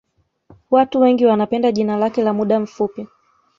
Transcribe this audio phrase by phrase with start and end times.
[0.71, 3.07] Watu wengi wanapenda jina lake la muda mfupi